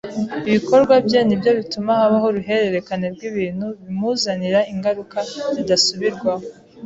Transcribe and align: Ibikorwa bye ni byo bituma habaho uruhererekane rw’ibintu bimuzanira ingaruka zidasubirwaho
Ibikorwa 0.49 0.93
bye 1.05 1.19
ni 1.23 1.35
byo 1.39 1.51
bituma 1.59 1.91
habaho 1.99 2.25
uruhererekane 2.31 3.05
rw’ibintu 3.15 3.65
bimuzanira 3.83 4.59
ingaruka 4.73 5.17
zidasubirwaho 5.53 6.45